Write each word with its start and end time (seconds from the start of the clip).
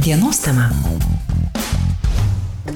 Dienos 0.00 0.40
tema. 0.40 0.72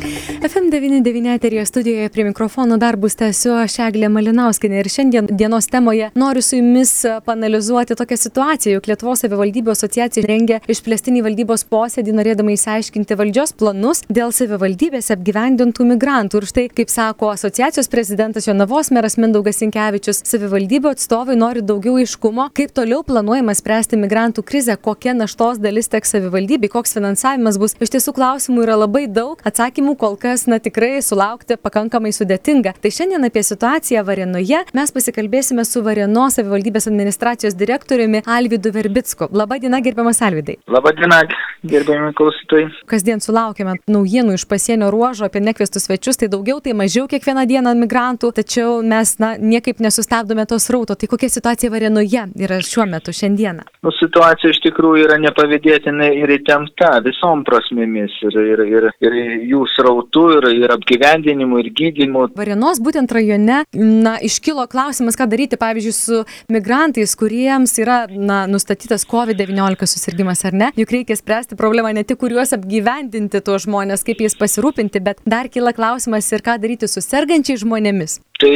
FM99 0.05 1.35
eterija 1.35 1.67
studijoje 1.67 2.09
prie 2.09 2.25
mikrofono 2.25 2.77
darbus 2.77 3.15
tęsiu 3.17 3.55
aš 3.57 3.79
Eglė 3.87 4.11
Malinauskinė 4.13 4.83
ir 4.83 4.89
šiandien 4.93 5.29
dienos 5.31 5.65
temoje 5.73 6.11
noriu 6.21 6.43
su 6.45 6.59
jumis 6.59 6.91
panalizuoti 7.25 7.97
tokią 7.97 8.19
situaciją, 8.21 8.75
jog 8.75 8.89
Lietuvos 8.91 9.23
savivaldybių 9.25 9.73
asociacija 9.73 10.27
rengia 10.29 10.59
išplėstinį 10.69 11.23
valdybos 11.25 11.65
posėdį, 11.73 12.13
norėdama 12.19 12.53
įsiaiškinti 12.53 13.17
valdžios 13.17 13.55
planus 13.63 14.03
dėl 14.11 14.35
savivaldybėse 14.37 15.15
apgyvendintų 15.17 15.89
migrantų. 15.95 16.43
Ir 16.43 16.49
štai, 16.53 16.67
kaip 16.83 16.93
sako 16.93 17.33
asociacijos 17.33 17.89
prezidentas 17.89 18.51
Jonavos 18.51 18.93
meras 18.93 19.17
Mindaugas 19.17 19.63
Sinkevičius, 19.63 20.21
savivaldybių 20.29 20.93
atstovai 20.93 21.39
nori 21.41 21.65
daugiau 21.65 21.97
aiškumo, 22.03 22.51
kaip 22.53 22.77
toliau 22.77 23.01
planuojama 23.09 23.57
spręsti 23.57 24.03
migrantų 24.05 24.45
krizę, 24.45 24.77
kokia 24.77 25.17
naštos 25.17 25.65
dalis 25.65 25.89
teks 25.89 26.13
savivaldybei, 26.19 26.69
koks 26.77 26.99
finansavimas 27.01 27.57
bus. 27.63 27.79
Iš 27.81 27.97
tiesų 27.97 28.17
klausimų 28.21 28.69
yra 28.69 28.77
labai 28.85 29.07
daug, 29.09 29.41
atsakymų 29.49 29.94
kol 29.99 30.17
kas 30.21 30.47
na 30.51 30.59
tikrai 30.63 31.03
sulaukti 31.03 31.57
pakankamai 31.61 32.13
sudėtinga. 32.15 32.75
Tai 32.81 32.93
šiandien 32.95 33.27
apie 33.27 33.43
situaciją 33.47 34.05
Varėnoje 34.07 34.65
mes 34.77 34.95
pasikalbėsime 34.95 35.65
su 35.69 35.83
Varėnos 35.85 36.39
savivaldybės 36.39 36.89
administracijos 36.91 37.57
direktoriumi 37.59 38.25
Alvidu 38.27 38.73
Verbicku. 38.75 39.29
Labadiena, 39.33 39.81
gerbiamas 39.85 40.23
Alvidai. 40.25 40.57
Labadiena, 40.71 41.23
gerbiami 41.65 42.13
klausytojai. 42.19 42.69
Kasdien 42.91 43.23
sulaukime 43.25 43.77
naujienų 43.91 44.39
iš 44.39 44.47
pasienio 44.51 44.91
ruožo 44.95 45.29
apie 45.29 45.43
nekvestus 45.45 45.89
svečius, 45.89 46.19
tai 46.21 46.29
daugiau, 46.33 46.61
tai 46.65 46.75
mažiau 46.77 47.09
kiekvieną 47.11 47.47
dieną 47.51 47.75
migrantų, 47.85 48.33
tačiau 48.39 48.81
mes 48.85 49.17
na, 49.23 49.35
niekaip 49.41 49.81
nesustabdome 49.85 50.47
tos 50.51 50.69
rauto. 50.73 50.97
Tai 50.99 51.11
kokia 51.11 51.31
situacija 51.33 51.73
Varėnoje 51.73 52.27
yra 52.45 52.61
šiuo 52.65 52.87
metu 52.91 53.15
šiandieną? 53.15 53.67
Nu, 53.85 53.93
situacija 53.99 54.53
iš 54.55 54.61
tikrųjų 54.67 55.07
yra 55.07 55.19
nepavydėtina 55.23 56.11
ir 56.21 56.35
įtempta 56.39 56.97
visom 57.05 57.45
prasmėmis 57.47 58.15
ir, 58.29 58.39
ir, 58.55 58.65
ir, 58.69 58.89
ir 59.05 59.19
jų 59.51 59.65
srautų 59.85 60.25
ir, 60.39 60.49
ir 60.65 60.75
apgyvendinimu, 60.75 61.61
ir 61.61 61.71
gydymu. 61.77 62.27
Varėnos 62.39 62.81
būtent 62.85 63.13
rajone, 63.13 63.63
na, 63.77 64.17
iškilo 64.25 64.67
klausimas, 64.71 65.19
ką 65.19 65.29
daryti, 65.31 65.61
pavyzdžiui, 65.61 65.95
su 65.95 66.23
migrantais, 66.53 67.15
kuriems 67.19 67.77
yra, 67.83 68.05
na, 68.09 68.45
nustatytas 68.51 69.05
COVID-19 69.11 69.89
susirgymas 69.91 70.45
ar 70.49 70.57
ne. 70.57 70.71
Juk 70.79 70.95
reikia 70.97 71.19
spręsti 71.21 71.59
problemą 71.61 71.93
ne 71.95 72.05
tik 72.07 72.21
kuriuos 72.23 72.55
apgyvendinti 72.57 73.43
tuos 73.45 73.67
žmonės, 73.69 74.07
kaip 74.07 74.25
jais 74.25 74.37
pasirūpinti, 74.39 75.03
bet 75.05 75.21
dar 75.29 75.51
kyla 75.53 75.75
klausimas 75.77 76.31
ir 76.33 76.45
ką 76.45 76.57
daryti 76.63 76.89
su 76.91 77.05
sergančiais 77.05 77.63
žmonėmis. 77.65 78.21
Tai 78.39 78.51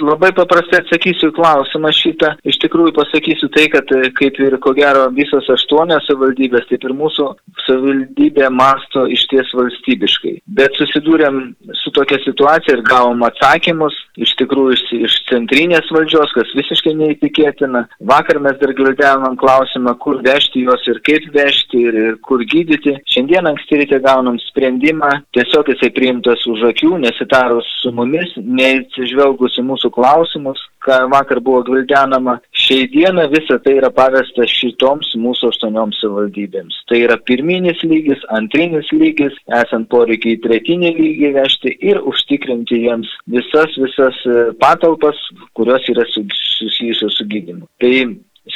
labai 0.00 0.30
paprastai 0.32 0.80
atsakysiu 0.80 1.28
klausimą 1.36 1.90
šitą. 1.92 2.30
Iš 2.48 2.56
tikrųjų 2.62 2.94
pasakysiu 2.96 3.50
tai, 3.52 3.66
kad 3.68 3.90
kaip 4.16 4.38
ir 4.40 4.54
ko 4.64 4.72
gero 4.72 5.02
visos 5.12 5.44
aštuonios 5.52 6.06
savivaldybės, 6.08 6.64
taip 6.70 6.86
ir 6.88 6.94
mūsų 6.96 7.26
savivaldybė 7.66 8.48
masto 8.56 9.04
iš 9.12 9.26
ties 9.28 9.50
valstybiškai. 9.58 10.32
Bet 10.48 10.78
susidūrėm 10.80 11.42
su 11.82 11.92
tokia 11.92 12.16
situacija 12.24 12.78
ir 12.78 12.84
gavom 12.88 13.26
atsakymus 13.28 13.98
iš 14.16 14.32
tikrųjų 14.40 14.78
iš, 14.78 14.84
iš 15.10 15.18
centrinės 15.28 15.92
valdžios, 15.92 16.32
kas 16.32 16.56
visiškai 16.56 16.96
neįtikėtina. 16.96 17.84
Vakar 18.08 18.40
mes 18.40 18.56
dar 18.62 18.72
gvildenom 18.80 19.36
klausimą, 19.36 19.92
kur 20.00 20.22
vežti 20.24 20.64
juos 20.64 20.88
ir 20.88 21.02
kaip 21.04 21.28
vežti 21.36 21.84
ir, 21.90 22.00
ir 22.06 22.18
kur 22.24 22.40
gydyti. 22.48 22.96
Šiandien 23.12 23.52
anksti 23.52 23.82
ryte 23.82 24.00
gaunam 24.08 24.40
sprendimą, 24.48 25.12
tiesiog 25.36 25.68
jisai 25.74 25.92
priimtas 25.92 26.48
už 26.48 26.64
akių, 26.72 26.96
nesitarus 27.04 27.68
su 27.82 27.92
mumis, 27.92 28.32
neatsižvelgiant 28.40 29.18
atsižvelgus 29.28 29.58
į 29.58 29.64
mūsų 29.68 29.90
klausimus, 29.92 30.58
ką 30.84 31.08
vakar 31.10 31.40
buvo 31.40 31.62
gvildenama, 31.66 32.40
šiai 32.52 32.88
dieną 32.88 33.28
visa 33.30 33.58
tai 33.58 33.76
yra 33.78 33.90
pavesta 33.90 34.46
šitoms 34.46 35.14
mūsų 35.16 35.50
aštuonioms 35.52 36.00
savivaldybėms. 36.00 36.84
Tai 36.88 36.98
yra 37.02 37.16
pirminis 37.18 37.82
lygis, 37.82 38.20
antrinis 38.30 38.88
lygis, 38.92 39.34
esant 39.48 39.88
poreikiai 39.90 40.36
į 40.36 40.42
tretinį 40.46 40.94
lygį 40.98 41.32
vežti 41.36 41.74
ir 41.80 42.00
užtikrinti 42.00 42.82
jiems 42.84 43.08
visas, 43.26 43.74
visas 43.76 44.16
e, 44.26 44.52
patalpas, 44.60 45.16
kurios 45.54 45.84
yra 45.88 46.06
susijusios 46.08 47.18
su 47.18 47.26
gydymu. 47.28 47.66
Tai 47.80 47.92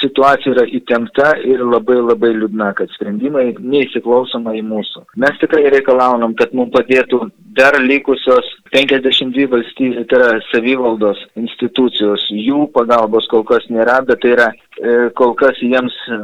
situacija 0.02 0.54
yra 0.56 0.66
įtempta 0.78 1.32
ir 1.48 1.62
labai 1.64 1.98
labai 2.00 2.32
liūdna, 2.36 2.72
kad 2.78 2.90
sprendimai 2.96 3.52
neįsiklausoma 3.58 4.56
į 4.58 4.64
mūsų. 4.68 5.06
Mes 5.22 5.38
tikrai 5.42 5.68
reikalaunam, 5.72 6.36
kad 6.38 6.54
mums 6.56 6.74
padėtų 6.74 7.24
dar 7.56 7.76
likusios 7.82 8.46
52 8.72 9.48
valstybės, 9.52 10.06
tai 10.08 10.18
yra 10.18 10.40
savivaldos 10.48 11.20
institucijos, 11.36 12.24
jų 12.32 12.66
pagalbos 12.72 13.28
kol 13.32 13.44
kas 13.48 13.66
nėra, 13.72 13.98
bet 14.08 14.22
tai 14.22 14.32
yra 14.32 14.46
e, 14.52 15.10
kol 15.18 15.34
kas 15.36 15.60
jiems 15.60 15.92
e, 16.08 16.18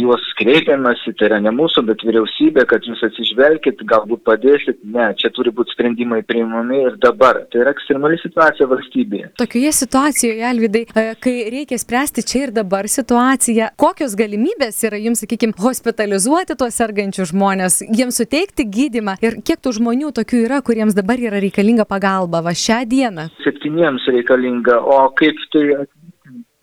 juos 0.00 0.24
kreipiamasi, 0.40 1.14
tai 1.18 1.28
yra 1.30 1.38
ne 1.44 1.52
mūsų, 1.54 1.84
bet 1.86 2.02
vyriausybė, 2.06 2.66
kad 2.70 2.88
jūs 2.88 3.04
atsižvelkit, 3.06 3.84
galbūt 3.92 4.24
padėsit, 4.26 4.80
ne, 4.82 5.12
čia 5.20 5.30
turi 5.36 5.54
būti 5.54 5.76
sprendimai 5.76 6.24
priimami 6.26 6.82
ir 6.88 6.98
dabar. 7.02 7.44
Tai 7.52 7.62
yra 7.62 7.76
ekstremali 7.76 8.18
situacija 8.22 8.66
valstybėje. 8.72 9.32
Tokioje 9.38 9.74
situacijoje, 9.84 10.42
Elvidai, 10.50 10.84
e, 10.98 11.06
kai 11.22 11.36
reikia 11.54 11.78
spręsti 11.78 12.26
čia 12.26 12.48
ir 12.48 12.56
dabar 12.58 12.90
situaciją, 12.90 13.21
kokios 13.80 14.16
galimybės 14.18 14.80
yra 14.88 15.00
jums, 15.02 15.22
sakykime, 15.24 15.56
hospitalizuoti 15.62 16.56
tuos 16.58 16.76
sergančius 16.78 17.32
žmonės, 17.32 17.80
jiems 17.88 18.20
suteikti 18.20 18.66
gydimą 18.76 19.16
ir 19.24 19.38
kiek 19.46 19.60
tų 19.62 19.74
žmonių 19.78 20.12
tokių 20.18 20.44
yra, 20.46 20.60
kuriems 20.66 20.96
dabar 20.98 21.20
yra 21.22 21.40
reikalinga 21.42 21.86
pagalba 21.88 22.42
va 22.44 22.54
šią 22.56 22.82
dieną? 22.90 23.28
Septyniems 23.44 24.06
reikalinga, 24.12 24.78
o 24.82 25.04
kaip 25.18 25.38
tai 25.54 25.66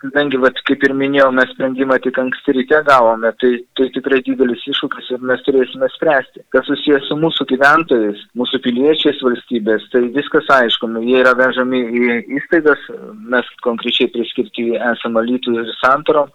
kadangi, 0.03 0.39
vat, 0.41 0.59
kaip 0.67 0.83
ir 0.87 0.93
minėjau, 0.97 1.29
mes 1.35 1.49
sprendimą 1.53 1.97
tik 2.03 2.19
anksti 2.21 2.55
ryte 2.57 2.81
gavome, 2.87 3.31
tai, 3.41 3.51
tai 3.77 3.89
tikrai 3.95 4.21
didelis 4.25 4.63
iššūkis 4.71 5.11
ir 5.15 5.25
mes 5.31 5.43
turėsime 5.45 5.89
spręsti. 5.95 6.43
Kas 6.55 6.67
susijęs 6.69 7.09
su 7.09 7.17
mūsų 7.19 7.47
gyventojais, 7.51 8.23
mūsų 8.39 8.61
piliečiais 8.65 9.21
valstybės, 9.25 9.87
tai 9.93 10.05
viskas 10.15 10.49
aišku, 10.59 10.91
jie 11.05 11.19
yra 11.23 11.35
vežami 11.39 11.83
į 11.85 12.19
įstaigas, 12.39 12.87
mes 13.33 13.51
konkrečiai 13.65 14.11
priskirti 14.13 14.71
esame 14.77 15.25
lytų 15.27 15.59
ir 15.61 15.73
santorom, 15.81 16.31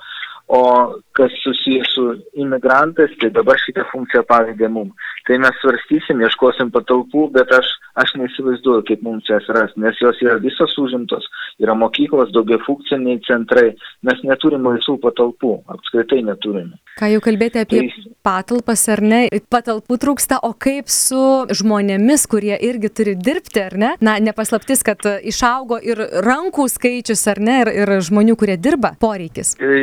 o 0.46 0.94
kas 1.12 1.32
susijęs 1.42 1.88
su 1.94 2.04
imigrantais, 2.34 3.10
tai 3.20 3.30
dabar 3.30 3.58
šitą 3.62 3.84
funkciją 3.92 4.24
pavydė 4.28 4.68
mum. 4.68 4.90
Tai 5.24 5.38
mes 5.40 5.56
svarstysim, 5.62 6.20
ieškosim 6.20 6.68
patalpų, 6.74 7.28
bet 7.32 7.52
aš, 7.54 7.68
aš 8.02 8.10
neįsivaizduoju, 8.20 8.82
kaip 8.90 9.04
mums 9.06 9.28
jas 9.30 9.46
ras, 9.56 9.72
nes 9.80 9.96
jos 10.02 10.18
yra 10.20 10.34
visos 10.42 10.74
užimtos, 10.82 11.24
yra 11.62 11.76
mokyklos, 11.78 12.32
daugia 12.34 12.58
funkciniai 12.66 13.22
centrai, 13.24 13.70
mes 14.04 14.20
neturim 14.28 14.66
laisvų 14.68 14.98
patalpų, 15.06 15.54
apskritai 15.72 16.20
neturime. 16.26 16.76
Ką 16.98 17.08
jau 17.14 17.22
kalbėti 17.24 17.62
apie 17.62 17.80
tai... 17.86 18.12
patalpas 18.26 18.84
ar 18.92 19.00
ne, 19.02 19.22
patalpų 19.50 19.98
trūksta, 20.02 20.42
o 20.44 20.52
kaip 20.52 20.92
su 20.92 21.22
žmonėmis, 21.56 22.26
kurie 22.30 22.58
irgi 22.68 22.90
turi 22.92 23.14
dirbti, 23.16 23.62
ar 23.64 23.78
ne? 23.80 23.94
Na, 24.04 24.18
nepaslaptis, 24.20 24.84
kad 24.84 25.08
išaugo 25.24 25.80
ir 25.80 26.04
rankų 26.26 26.68
skaičius, 26.74 27.24
ar 27.32 27.40
ne, 27.40 27.62
ir, 27.64 27.72
ir 27.80 27.96
žmonių, 28.04 28.36
kurie 28.36 28.58
dirba 28.60 28.92
poreikis. 29.00 29.56
Tai 29.56 29.80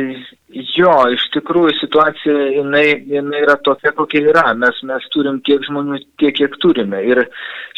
Jo, 0.52 0.92
iš 1.14 1.22
tikrųjų 1.32 1.72
situacija 1.78 2.32
jinai, 2.58 2.84
jinai 3.08 3.38
yra 3.40 3.54
tokia, 3.64 3.94
kokia 3.96 4.20
yra. 4.34 4.44
Mes, 4.58 4.82
mes 4.84 5.06
turim 5.14 5.38
tiek 5.46 5.64
žmonių, 5.64 6.02
tiek, 6.20 6.34
kiek 6.36 6.58
turime. 6.60 7.00
Ir 7.08 7.22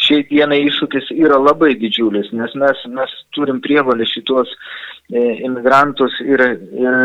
šiai 0.05 0.25
dienai 0.29 0.63
iššūkis 0.69 1.13
yra 1.17 1.39
labai 1.41 1.75
didžiulis, 1.81 2.31
nes 2.37 2.55
mes, 2.61 2.83
mes 2.97 3.15
turim 3.37 3.61
prievalį 3.65 4.07
šitos 4.11 4.51
e, 4.55 5.23
imigrantus 5.47 6.17
ir, 6.25 6.43
ir 6.77 6.99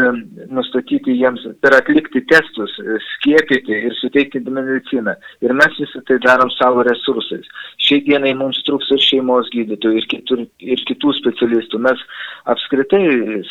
nustatyti 0.52 1.16
jiems, 1.20 1.46
per 1.64 1.78
atlikti 1.80 2.22
testus, 2.30 2.76
skiepyti 3.14 3.78
ir 3.90 3.96
suteikti 4.00 4.44
mediciną. 4.46 5.16
Ir 5.46 5.56
mes 5.58 5.80
visą 5.82 6.04
tai 6.08 6.20
darom 6.26 6.52
savo 6.58 6.86
resursais. 6.88 7.48
Šiai 7.86 8.04
dienai 8.08 8.36
mums 8.38 8.62
trūks 8.68 8.92
ir 8.96 9.04
šeimos 9.08 9.52
gydytojų, 9.56 10.02
ir, 10.02 10.10
kitur, 10.14 10.46
ir 10.76 10.86
kitų 10.90 11.16
specialistų. 11.22 11.82
Mes 11.88 12.04
apskritai, 12.52 13.04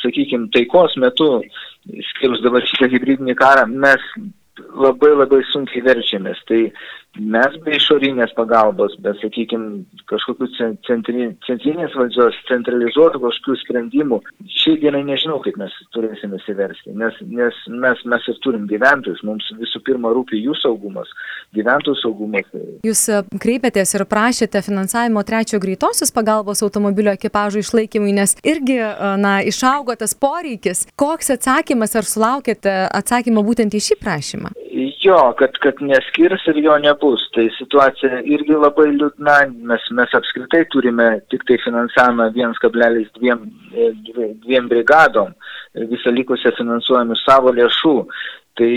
sakykime, 0.02 0.50
taikos 0.56 0.96
metu 1.00 1.30
skirus 2.12 2.42
dabar 2.44 2.66
šitą 2.68 2.90
hybridinį 2.92 3.36
karą, 3.38 3.66
mes 3.70 4.04
labai 4.74 5.12
labai 5.14 5.40
sunkiai 5.52 5.84
verčiamės. 5.86 6.40
Tai 6.48 6.60
mes 7.18 7.58
be 7.64 7.76
išorinės 7.76 8.32
pagalbos, 8.36 8.94
be, 9.02 9.12
sakykime, 9.22 9.82
kažkokių 10.10 10.48
centri, 10.86 11.28
centrinės 11.46 11.94
valdžios, 11.98 12.36
centralizuotų 12.50 13.20
kažkokių 13.24 13.56
sprendimų, 13.62 14.20
šiai 14.60 14.78
dienai 14.82 15.04
nežinau, 15.08 15.40
kaip 15.44 15.58
mes 15.60 15.74
turėsime 15.96 16.40
įsiversti, 16.40 16.94
nes, 16.98 17.18
nes 17.28 17.58
mes, 17.68 18.04
mes 18.04 18.28
ir 18.28 18.38
turim 18.44 18.66
gyventojus, 18.70 19.22
mums 19.26 19.46
visų 19.58 19.82
pirma 19.86 20.12
rūpi 20.14 20.40
jų 20.40 20.56
saugumas, 20.62 21.10
gyventojų 21.56 21.96
saugumas. 22.02 22.48
Jūs 22.86 23.04
e, 23.12 23.20
kreipėtės 23.40 23.94
ir 23.96 24.04
prašėte 24.08 24.62
finansavimo 24.64 25.22
trečio 25.26 25.60
greitosios 25.62 26.12
pagalbos 26.14 26.62
automobilio 26.66 27.14
ekipažų 27.16 27.64
išlaikymui, 27.64 28.14
nes 28.18 28.36
irgi, 28.42 28.78
e, 28.84 29.12
na, 29.22 29.38
išaugo 29.46 29.96
tas 29.98 30.14
poreikis. 30.18 30.86
Koks 30.98 31.32
atsakymas, 31.38 31.96
ar 31.98 32.08
sulaukėte 32.08 32.74
atsakymą 32.92 33.44
būtent 33.46 33.76
į 33.78 33.84
šį 33.90 34.00
prašymą? 34.02 34.54
Jo, 35.08 35.18
kad, 35.38 35.56
kad 35.62 35.78
neskirs 35.80 36.42
ir 36.50 36.58
jo 36.60 36.74
nebus. 36.82 37.22
Tai 37.34 37.46
situacija 37.56 38.22
irgi 38.34 38.56
labai 38.58 38.90
liūdna, 38.92 39.36
mes, 39.70 39.84
mes 39.96 40.16
apskritai 40.18 40.64
turime 40.72 41.06
tik 41.32 41.46
tai 41.48 41.56
finansavimą 41.64 42.28
1,2 42.34 43.36
e, 43.86 44.60
brigadom, 44.72 45.32
visą 45.92 46.12
likusią 46.12 46.52
finansuojame 46.58 47.16
savo 47.24 47.54
lėšų. 47.56 47.94
Tai 48.58 48.72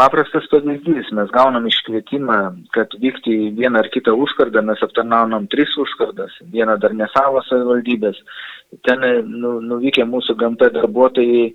Paprastas 0.00 0.46
pavyzdys, 0.48 1.10
mes 1.12 1.32
gaunam 1.34 1.66
iškvietimą, 1.68 2.36
kad 2.72 2.94
vykti 3.02 3.34
į 3.34 3.48
vieną 3.58 3.82
ar 3.82 3.88
kitą 3.92 4.14
užkardą, 4.24 4.62
mes 4.64 4.80
aptarnaunam 4.86 5.48
tris 5.52 5.74
užkardas, 5.82 6.36
vieną 6.54 6.76
dar 6.80 6.94
ne 6.96 7.08
savo 7.12 7.42
savivaldybės. 7.48 8.20
Ten 8.86 9.02
nu, 9.26 9.58
nuvykę 9.66 10.06
mūsų 10.08 10.38
GMP 10.40 10.70
darbuotojai 10.76 11.50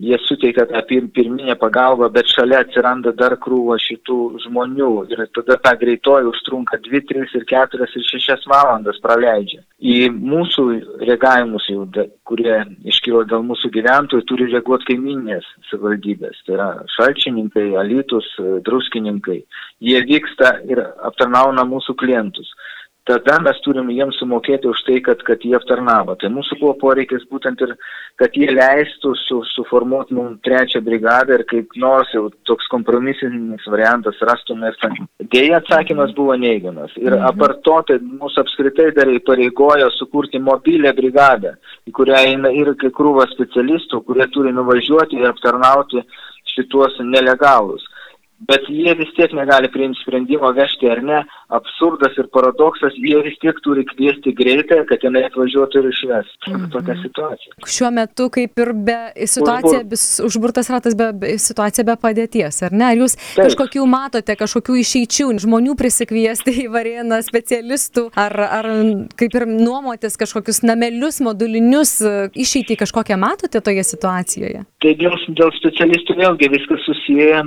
jie 0.00 0.18
suteikia 0.24 0.64
tą 0.66 0.80
pir, 0.88 1.08
pirminę 1.12 1.56
pagalbą, 1.60 2.08
bet 2.08 2.28
šalia 2.32 2.62
atsiranda 2.64 3.12
dar 3.16 3.36
krūva 3.44 3.76
šitų 3.80 4.18
žmonių 4.46 4.90
ir 5.12 5.22
tada 5.36 5.58
ta 5.60 5.74
greitoji 5.80 6.30
užtrunka 6.30 6.80
2, 6.86 7.02
3 7.10 7.36
ir 7.36 7.44
4 7.50 7.88
ir 8.00 8.06
6 8.08 8.48
valandas 8.50 9.00
praleidžia. 9.04 9.60
Į 9.80 10.08
mūsų 10.16 10.66
reagavimus, 11.04 11.68
jau, 11.72 11.84
kurie 12.28 12.56
iškylo 12.88 13.26
dėl 13.28 13.44
mūsų 13.50 13.72
gyventojų, 13.76 14.24
turi 14.28 14.48
reaguoti 14.52 14.92
kaiminės 14.92 15.46
savivaldybės, 15.70 16.40
tai 16.46 16.56
yra 16.56 16.70
šalčininkai, 16.96 17.70
alytus, 17.80 18.28
druskininkai. 18.66 19.42
Jie 19.84 20.00
vyksta 20.08 20.58
ir 20.68 20.80
aptarnauna 21.08 21.64
mūsų 21.68 21.96
klientus 22.00 22.48
tada 23.08 23.38
mes 23.42 23.58
turim 23.64 23.88
jiems 23.92 24.18
sumokėti 24.20 24.68
už 24.70 24.82
tai, 24.86 24.98
kad, 25.04 25.22
kad 25.26 25.42
jie 25.44 25.54
aptarnavo. 25.56 26.16
Tai 26.20 26.30
mūsų 26.34 26.58
buvo 26.60 26.74
poreikis 26.82 27.24
būtent 27.32 27.62
ir, 27.64 27.72
kad 28.20 28.36
jie 28.36 28.50
leistų 28.52 29.12
su, 29.22 29.40
suformuoti 29.54 30.16
mums 30.16 30.40
trečią 30.46 30.82
brigadą 30.84 31.38
ir 31.38 31.44
kaip 31.50 31.76
nors 31.80 32.12
jau 32.14 32.26
toks 32.48 32.68
kompromisinis 32.72 33.66
variantas 33.72 34.20
ten. 34.20 34.98
Dėja 35.32 35.60
atsakymas 35.60 36.14
buvo 36.16 36.36
neigiamas. 36.36 36.92
Ir 37.00 37.14
mhm. 37.16 37.28
apart 37.32 37.62
to, 37.66 37.78
tai 37.88 38.00
mūsų 38.04 38.44
apskritai 38.44 38.90
dar 38.96 39.08
įpareigojo 39.10 39.90
sukurti 39.96 40.42
mobilę 40.42 40.92
brigadą, 40.96 41.56
į 41.88 41.94
kurią 41.96 42.24
eina 42.32 42.52
ir 42.52 42.74
kai 42.80 42.92
krūva 42.94 43.28
specialistų, 43.32 44.04
kurie 44.04 44.28
turi 44.34 44.52
nuvažiuoti 44.52 45.18
ir 45.20 45.32
aptarnauti 45.32 46.04
šituos 46.54 47.00
nelegalus 47.06 47.86
bet 48.48 48.64
jie 48.68 48.94
vis 48.96 49.10
tiek 49.16 49.32
negali 49.36 49.68
priimti 49.72 50.00
sprendimo 50.00 50.50
vežti 50.56 50.88
ar 50.90 51.02
ne. 51.04 51.20
Absurdas 51.52 52.14
ir 52.20 52.28
paradoksas, 52.32 52.94
jie 52.96 53.18
vis 53.26 53.36
tiek 53.42 53.58
turi 53.64 53.84
kviesti 53.88 54.32
greitą, 54.36 54.80
kad 54.88 55.02
jinai 55.04 55.24
atvažiuotų 55.28 55.82
ir 55.82 55.88
išves. 55.90 56.30
-hmm. 56.46 56.70
Tokia 56.72 56.96
situacija. 57.02 57.54
Šiuo 57.66 57.90
metu 57.90 58.30
kaip 58.30 58.58
ir 58.58 58.72
be 58.72 58.98
situacija, 59.26 59.82
Užbur... 59.84 60.26
užburtas 60.26 60.70
ratas 60.70 60.96
be, 60.96 61.12
be 61.12 61.38
situacija 61.38 61.84
be 61.84 61.96
padėties, 61.96 62.62
ar 62.62 62.72
ne? 62.72 62.84
Ar 62.84 62.96
jūs 63.02 63.16
Taip. 63.18 63.44
kažkokių 63.46 63.86
matote, 63.86 64.36
kažkokių 64.36 64.78
išeičių, 64.84 65.28
žmonių 65.44 65.76
prisikviesti 65.76 66.56
į 66.64 66.66
varieną 66.72 67.20
specialistų, 67.26 68.10
ar, 68.14 68.40
ar 68.40 68.66
kaip 69.16 69.34
ir 69.34 69.46
nuomotis 69.46 70.16
kažkokius 70.16 70.62
namelius, 70.62 71.20
modulinius, 71.20 71.98
išeitį 72.34 72.80
kažkokią 72.84 73.18
matote 73.20 73.60
toje 73.60 73.84
situacijoje? 73.84 74.64
Tai 74.80 74.94
dėl, 74.96 75.12
dėl 75.36 75.50
specialistų 75.58 76.14
vėlgi 76.16 76.48
viskas 76.54 76.80
susiję 76.88 77.42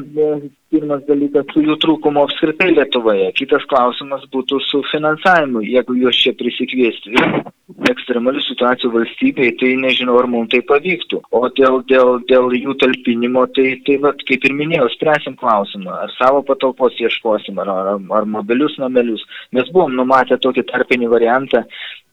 pirmas 0.74 1.02
dalykas 1.08 1.48
su 1.50 1.64
jų 1.66 1.80
trūkumu 1.82 2.22
apskritai 2.28 2.70
Lietuvoje. 2.76 3.32
Kitas 3.40 3.66
klausimas 3.72 4.28
būtų 4.34 4.60
su 4.68 4.84
finansavimu, 4.92 5.64
jeigu 5.66 5.98
juos 5.98 6.20
čia 6.22 6.36
prisikviesti. 6.38 7.16
Ekstremalių 7.64 8.42
situacijų 8.44 8.90
valstybėje, 8.92 9.54
tai 9.62 9.70
nežinau, 9.80 10.18
ar 10.20 10.26
mums 10.28 10.50
tai 10.52 10.60
pavyktų. 10.68 11.22
O 11.32 11.48
dėl, 11.56 11.78
dėl, 11.88 12.18
dėl 12.28 12.52
jų 12.58 12.76
talpinimo, 12.82 13.46
tai, 13.56 13.78
tai 13.88 13.96
vat, 14.04 14.20
kaip 14.28 14.44
ir 14.44 14.56
minėjau, 14.58 14.90
spręsim 14.92 15.38
klausimą, 15.40 15.94
ar 16.04 16.12
savo 16.18 16.42
patalpos 16.44 17.00
ieškosim, 17.00 17.62
ar, 17.64 17.72
ar, 17.72 17.94
ar 18.20 18.28
mobilius 18.28 18.76
namelius. 18.84 19.24
Mes 19.56 19.72
buvom 19.72 19.96
numatę 19.96 20.36
tokį 20.44 20.66
tarpinį 20.74 21.08
variantą, 21.16 21.64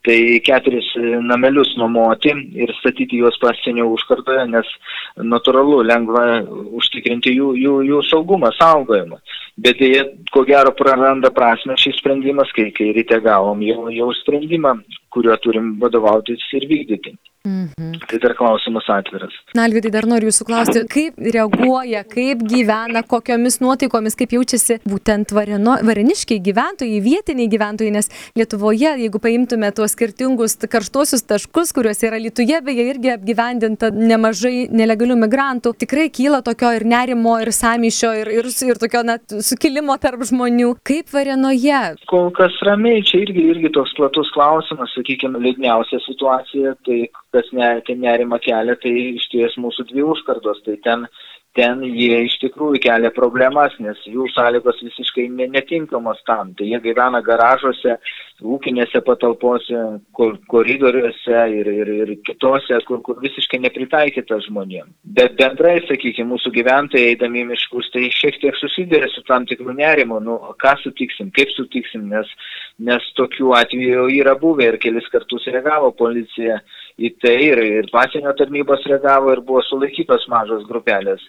tai 0.07 0.39
keturis 0.47 0.87
namelius 1.27 1.75
nuomoti 1.77 2.31
ir 2.63 2.71
statyti 2.79 3.19
juos 3.19 3.37
pasienio 3.43 3.91
užkardoje, 3.97 4.47
nes 4.55 4.71
natūralu 5.19 5.83
lengva 5.85 6.25
užtikrinti 6.79 7.35
jų, 7.35 7.53
jų, 7.59 7.77
jų 7.91 8.01
saugumą, 8.09 8.55
saugojimą. 8.57 9.19
Bet 9.61 9.83
jie, 9.83 10.07
ko 10.33 10.47
gero, 10.49 10.73
praranda 10.79 11.35
prasme 11.35 11.75
šis 11.75 11.99
sprendimas, 12.01 12.55
kai, 12.57 12.71
kai 12.73 12.93
ryte 12.97 13.19
gavom 13.27 13.61
jau, 13.67 13.91
jau 13.93 14.09
sprendimą, 14.23 14.79
kuriuo 15.15 15.37
turim 15.45 15.75
vadovautis 15.83 16.47
ir 16.59 16.69
vykdyti. 16.71 17.17
Mhm. 17.45 17.93
Tai 18.07 18.19
dar 18.19 18.35
klausimas 18.35 18.85
atviras. 18.89 19.33
Na, 19.57 19.65
Alvidai, 19.65 19.89
dar 19.95 20.05
noriu 20.05 20.29
jūsų 20.29 20.45
klausti, 20.45 20.81
kaip 20.93 21.17
reaguoja, 21.25 22.03
kaip 22.05 22.43
gyvena, 22.45 23.01
kokiomis 23.01 23.63
nuotaikomis, 23.63 24.17
kaip 24.19 24.35
jaučiasi 24.37 24.77
būtent 24.85 25.33
vareno, 25.33 25.79
vareniškiai 25.89 26.43
gyventojai, 26.45 26.99
vietiniai 27.01 27.49
gyventojai, 27.49 27.95
nes 27.95 28.11
Lietuvoje, 28.37 28.91
jeigu 29.01 29.23
paimtume 29.25 29.71
tuos 29.73 29.95
skirtingus 29.97 30.59
karštuosius 30.69 31.25
taškus, 31.25 31.73
kuriuose 31.73 32.11
yra 32.11 32.19
Lietuvoje, 32.21 32.61
beje, 32.67 32.85
irgi 32.93 33.15
apgyvendinta 33.15 33.89
nemažai 33.95 34.69
nelegalių 34.69 35.17
migrantų, 35.25 35.73
tikrai 35.81 36.11
kyla 36.13 36.43
tokio 36.45 36.75
ir 36.77 36.85
nerimo, 36.85 37.39
ir 37.41 37.55
samyšio, 37.57 38.13
ir, 38.21 38.33
ir, 38.37 38.51
ir 38.69 38.83
tokio 38.85 39.01
net 39.09 39.39
sukilimo 39.49 39.97
tarp 40.03 40.27
žmonių. 40.29 40.75
Kaip 40.85 41.09
varenoje? 41.17 41.81
Kol 42.13 42.29
kas 42.37 42.61
ramiai, 42.69 43.01
čia 43.01 43.25
irgi, 43.25 43.49
irgi 43.55 43.73
toks 43.73 43.97
platus 43.97 44.29
klausimas, 44.37 44.93
sakykime, 45.01 45.41
liūdniausia 45.43 45.99
situacija, 46.05 46.77
tai 46.87 47.01
kas 47.35 47.51
ne, 47.57 47.73
nerima 48.05 48.39
kelia, 48.45 48.77
tai 48.79 48.95
iš 49.17 49.27
ties 49.33 49.59
mūsų 49.61 49.89
dvi 49.91 50.07
užkardos, 50.13 50.63
tai 50.67 50.77
ten 50.85 51.09
ten 51.59 51.83
jie 51.83 52.25
iš 52.27 52.37
tikrųjų 52.45 52.79
kelia 52.85 53.11
problemas, 53.15 53.75
nes 53.83 53.99
jų 54.07 54.29
sąlygos 54.35 54.79
visiškai 54.85 55.27
netinkamos 55.51 56.21
tam. 56.29 56.53
Tai 56.55 56.67
jie 56.69 56.79
gyvena 56.85 57.21
garažuose, 57.27 57.97
ūkinėse 58.41 59.03
patalpose, 59.07 59.81
koridoriuose 60.53 61.41
ir, 61.59 61.71
ir, 61.83 61.93
ir 62.05 62.13
kitose, 62.27 62.79
kur, 62.87 63.03
kur 63.07 63.19
visiškai 63.25 63.61
nepritaikyta 63.67 64.39
žmonėm. 64.47 64.93
Bet 65.19 65.37
bendrai, 65.41 65.81
sakykime, 65.89 66.31
mūsų 66.31 66.55
gyventojai 66.55 67.15
eidami 67.15 67.45
miškus, 67.51 67.91
tai 67.95 68.07
šiek 68.15 68.39
tiek 68.43 68.57
susiduria 68.61 69.11
su 69.11 69.25
tam 69.29 69.49
tikrų 69.51 69.75
nerimo, 69.81 70.21
nu, 70.23 70.39
ką 70.63 70.77
sutiksim, 70.85 71.35
kaip 71.37 71.51
sutiksim, 71.57 72.07
nes, 72.15 72.31
nes 72.89 73.07
tokių 73.19 73.53
atvejų 73.59 74.07
yra 74.17 74.35
buvę 74.41 74.71
ir 74.71 74.79
kelis 74.83 75.09
kartus 75.13 75.47
reagavo 75.53 75.93
policija 75.99 76.61
į 77.01 77.13
tai 77.23 77.37
ir, 77.51 77.63
ir 77.81 77.91
pasienio 77.93 78.33
tarnybos 78.39 78.87
reagavo 78.89 79.35
ir 79.35 79.43
buvo 79.45 79.63
sulaikytos 79.69 80.27
mažos 80.33 80.65
grupelės 80.69 81.25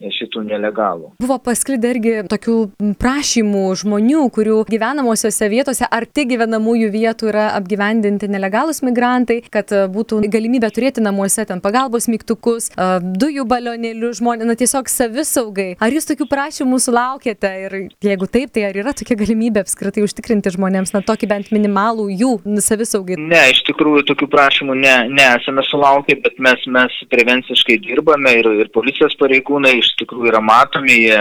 šitų 0.00 0.42
nelegalų. 0.44 1.12
Buvo 1.22 1.38
pasklidę 1.40 1.90
irgi 1.94 2.14
tokių 2.28 2.56
prašymų 3.00 3.64
žmonių, 3.80 4.26
kurių 4.34 4.58
gyvenamosiose 4.68 5.48
vietose 5.52 5.88
arti 5.88 6.26
gyvenamųjų 6.28 6.90
vietų 6.92 7.30
yra 7.30 7.46
apgyvendinti 7.56 8.28
nelegalus 8.28 8.82
migrantai, 8.84 9.40
kad 9.52 9.72
e, 9.72 9.86
būtų 9.92 10.20
galimybė 10.32 10.70
turėti 10.74 11.04
namuose 11.04 11.46
ten 11.48 11.62
pagalbos 11.64 12.10
mygtukus, 12.12 12.68
e, 12.74 12.88
dujų 13.00 13.46
balionėlių 13.48 14.12
žmonės, 14.20 14.50
na 14.50 14.58
tiesiog 14.58 14.90
savisaugai. 14.92 15.70
Ar 15.80 15.96
jūs 15.96 16.08
tokių 16.10 16.28
prašymų 16.28 16.80
sulaukėte 16.82 17.52
ir 17.64 17.78
jeigu 18.04 18.28
taip, 18.28 18.52
tai 18.52 18.68
ar 18.68 18.76
yra 18.76 18.92
tokia 18.96 19.16
galimybė 19.16 19.64
apskritai 19.64 20.04
užtikrinti 20.04 20.52
žmonėms, 20.58 20.92
na 20.92 21.00
tokį 21.06 21.30
bent 21.32 21.52
minimalų 21.56 22.10
jų 22.12 22.34
savisaugai? 22.64 23.16
Ne, 23.16 23.46
iš 23.54 23.64
tikrųjų 23.70 24.04
tokių 24.12 24.28
prašymų 24.34 24.76
ne, 24.82 24.96
nesame 25.16 25.64
sulaukę, 25.70 26.18
bet 26.20 26.36
mes, 26.42 26.68
mes 26.68 27.00
prevenciškai 27.12 27.80
dirbame 27.86 28.36
ir, 28.42 28.52
ir 28.60 28.72
policijos 28.76 29.16
pareigūnai 29.20 29.85
iš 29.86 29.94
tikrųjų 30.02 30.30
yra 30.32 30.42
matomi, 30.44 30.96
jie, 31.06 31.20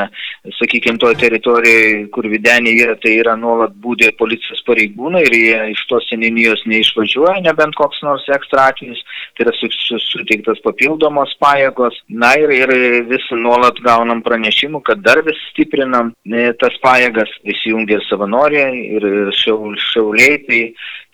sakykime, 0.59 0.99
toje 1.01 1.19
teritorijoje, 1.21 2.05
kur 2.15 2.27
videnė 2.31 2.73
yra, 2.81 2.95
tai 3.01 3.15
yra 3.21 3.35
nuolat 3.39 3.75
būdė 3.81 4.11
policijos 4.19 4.63
pareigūnai 4.67 5.23
ir 5.27 5.37
jie 5.37 5.59
iš 5.73 5.85
tos 5.91 6.07
seninijos 6.09 6.63
neišvažiuoja, 6.69 7.43
nebent 7.45 7.77
koks 7.79 8.01
nors 8.05 8.25
ekstra 8.35 8.69
atvejis, 8.71 9.01
tai 9.37 9.47
yra 9.47 9.55
su, 9.59 9.69
su, 9.73 9.99
suteiktas 10.11 10.61
papildomos 10.65 11.33
pajėgos. 11.43 11.97
Na 12.09 12.33
ir, 12.39 12.51
ir 12.53 12.75
vis 13.09 13.25
nuolat 13.35 13.79
gaunam 13.85 14.23
pranešimų, 14.25 14.81
kad 14.87 15.03
dar 15.05 15.21
vis 15.25 15.39
stiprinam 15.51 16.13
ne, 16.29 16.47
tas 16.61 16.75
pajėgas, 16.83 17.31
įsijungia 17.55 18.01
savanoriai, 18.09 18.73
ir, 18.97 19.09
ir 19.23 19.33
šiaul, 19.35 19.75
šiauliai, 19.91 20.39
tai, 20.47 20.61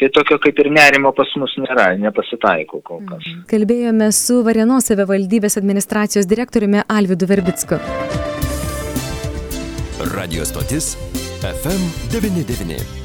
tai 0.01 0.09
tokio 0.09 0.39
kaip 0.41 0.59
ir 0.63 0.71
nerimo 0.73 1.11
pas 1.17 1.29
mus 1.37 1.53
nėra, 1.61 1.91
nepasitaiko 2.01 2.81
kol 2.81 3.03
kas. 3.05 3.21
Mhm. 3.21 3.43
Kalbėjome 3.51 4.09
su 4.11 4.41
Varėnos 4.47 4.89
savivaldybės 4.89 5.59
administracijos 5.61 6.29
direktoriumi 6.31 6.81
Alvidu 6.89 7.29
Verbicku. 7.29 7.77
Radio 10.15 10.47
stotis 10.49 10.95
FM 11.45 11.85
99. 12.17 13.00